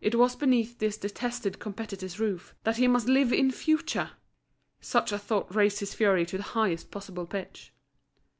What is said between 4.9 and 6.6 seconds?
a thought raised his fury to the